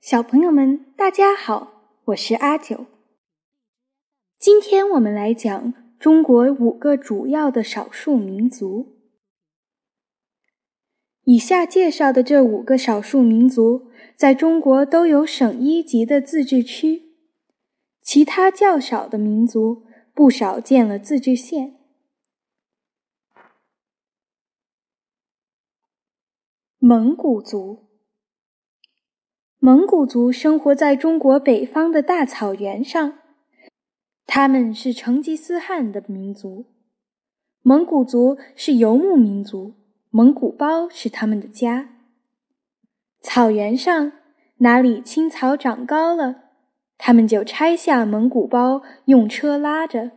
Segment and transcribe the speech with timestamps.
[0.00, 2.86] 小朋友们，大家好，我是阿九。
[4.38, 8.94] 今天我们来讲中国五个主要的少数民族。
[11.24, 17.16] 以下介绍的这五个少数民族，在中国都有省一级的自治区，
[18.00, 21.74] 其他较少的民族不少建了自治县。
[26.78, 27.85] 蒙古族。
[29.66, 33.14] 蒙古族生活在中国北方的大草原上，
[34.24, 36.66] 他们是成吉思汗的民族。
[37.62, 39.74] 蒙古族是游牧民族，
[40.10, 41.88] 蒙古包是他们的家。
[43.20, 44.12] 草原上
[44.58, 46.44] 哪里青草长高了，
[46.96, 50.12] 他们就拆下蒙古包，用车拉着，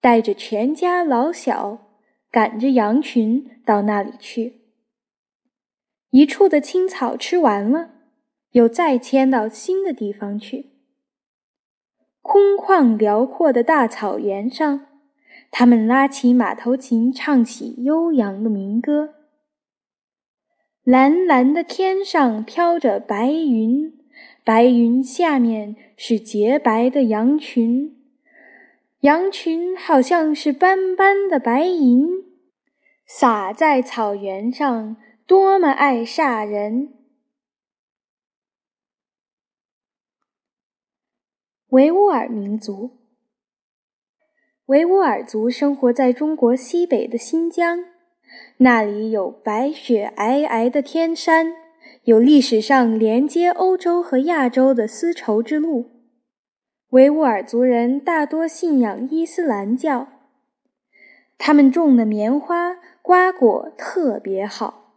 [0.00, 1.88] 带着全家老小，
[2.30, 4.60] 赶着羊群到那里去。
[6.10, 7.91] 一处的青草吃完了。
[8.52, 10.70] 又再迁到新的地方去。
[12.20, 14.86] 空旷辽阔的大草原上，
[15.50, 19.14] 他们拉起马头琴，唱起悠扬的民歌。
[20.84, 23.92] 蓝蓝的天上飘着白云，
[24.44, 27.96] 白云下面是洁白的羊群，
[29.00, 32.08] 羊群好像是斑斑的白银，
[33.06, 36.88] 洒在草原上，多么爱煞人！
[41.72, 42.98] 维吾尔民族，
[44.66, 47.78] 维吾尔族生活在中国西北的新疆，
[48.58, 51.54] 那里有白雪皑皑的天山，
[52.04, 55.86] 有历史上连接欧洲和亚洲的丝绸之路。
[56.90, 60.08] 维吾尔族人大多信仰伊斯兰教，
[61.38, 64.92] 他们种的棉花、瓜果特别好，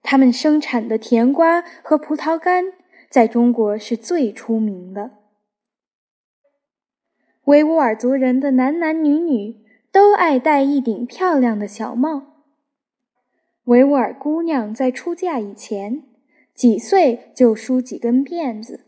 [0.00, 2.72] 他们生产的甜瓜和葡萄干
[3.10, 5.10] 在中国是最出名的。
[7.46, 12.42] 维吾尔族人的男男女女都爱戴一顶漂亮的小帽。
[13.64, 16.02] 维吾尔姑娘在出嫁以前，
[16.52, 18.86] 几岁就梳几根辫子。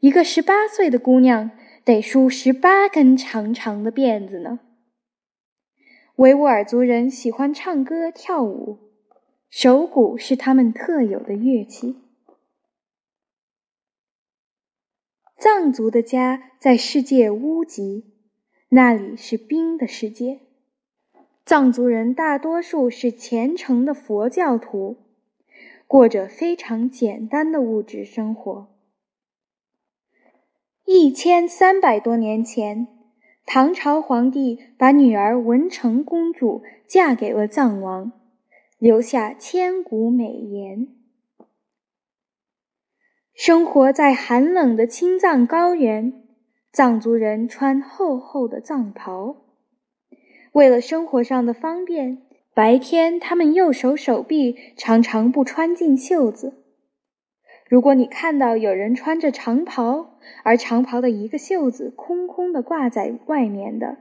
[0.00, 1.52] 一个十八岁的姑娘
[1.84, 4.58] 得梳十八根长长的辫子呢。
[6.16, 8.78] 维吾尔族人喜欢唱歌跳舞，
[9.48, 12.07] 手鼓是他们特有的乐器。
[15.40, 18.06] 藏族的家在世界屋脊，
[18.70, 20.40] 那里是冰的世界。
[21.46, 24.96] 藏族人大多数是虔诚的佛教徒，
[25.86, 28.66] 过着非常简单的物质生活。
[30.84, 32.88] 一千三百多年前，
[33.46, 38.10] 唐朝皇帝把女儿文成公主嫁给了藏王，
[38.80, 40.97] 留下千古美言。
[43.38, 46.12] 生活在寒冷的青藏高原，
[46.72, 49.36] 藏族人穿厚厚的藏袍。
[50.50, 52.18] 为了生活上的方便，
[52.52, 56.64] 白天他们右手手臂常常不穿进袖子。
[57.68, 63.98] 如果你看到有人穿着长袍，而长袍的一个袖子空空的挂在外面的，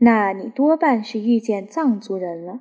[0.00, 2.60] 那你多半是遇见藏族人了。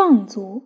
[0.00, 0.62] 壮族，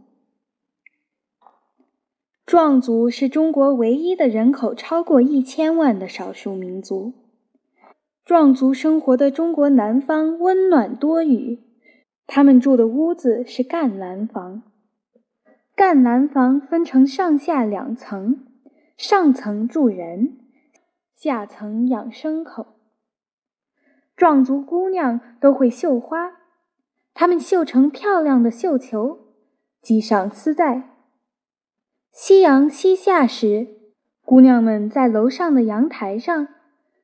[2.44, 7.14] 壮族是中国唯一的人口超过一千万的少数民族。
[8.26, 11.62] 壮族生活的中国南方温暖多雨，
[12.26, 14.64] 他们住的屋子是干栏房。
[15.74, 18.44] 干栏房分成上下两层，
[18.98, 20.36] 上层住人，
[21.14, 22.66] 下层养牲口。
[24.14, 26.32] 壮族姑娘都会绣花。
[27.14, 29.21] 他们绣成漂亮的绣球，
[29.82, 30.88] 系上丝带。
[32.12, 33.68] 夕阳西下时，
[34.24, 36.48] 姑娘们在楼上的阳台上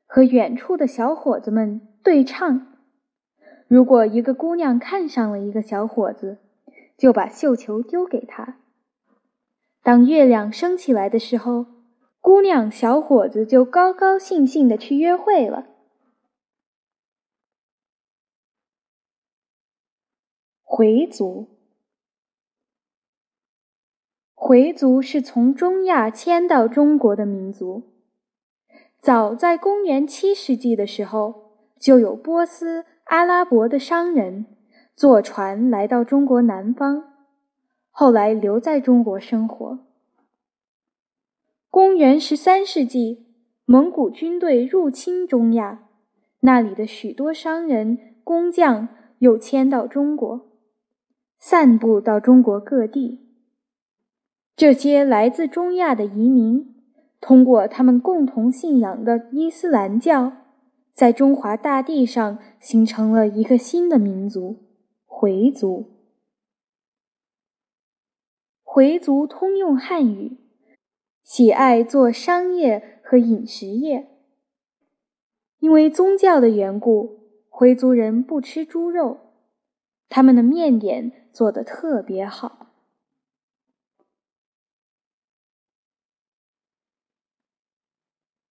[0.06, 2.66] 和远处的小伙子们对唱。
[3.66, 6.38] 如果一个姑娘看上了一个小伙子，
[6.96, 8.58] 就把绣球丢给他。
[9.82, 11.66] 当月亮升起来的时候，
[12.20, 15.66] 姑娘小伙子就高高兴兴的去约会了。
[20.62, 21.57] 回族，
[24.40, 27.82] 回族是从中亚迁到中国的民族。
[29.00, 34.46] 早在公元七世纪的时候，就有波斯、阿拉伯的商人
[34.94, 37.14] 坐船来到中国南方，
[37.90, 39.80] 后来留在中国生活。
[41.68, 43.26] 公元十三世纪，
[43.64, 45.88] 蒙古军队入侵中亚，
[46.40, 48.88] 那里的许多商人、工匠。
[49.18, 50.48] 又迁到中国，
[51.40, 53.27] 散布到中国各地。
[54.58, 56.74] 这些来自中亚的移民，
[57.20, 60.32] 通过他们共同信仰的伊斯兰教，
[60.92, 64.56] 在中华大地上形成了一个新的民族——
[65.06, 65.86] 回族。
[68.64, 70.38] 回族通用汉语，
[71.22, 74.08] 喜爱做商业和饮食业。
[75.60, 79.18] 因为宗教的缘故，回族人不吃猪肉，
[80.08, 82.67] 他们的面点做得特别好。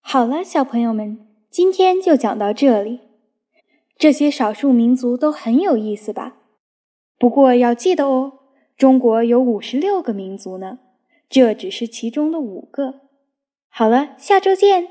[0.09, 3.01] 好了，小朋友们，今天就讲到这里。
[3.97, 6.37] 这些少数民族都很有意思吧？
[7.19, 8.39] 不过要记得哦，
[8.77, 10.79] 中国有五十六个民族呢，
[11.27, 13.01] 这只是其中的五个。
[13.67, 14.87] 好了，下周见。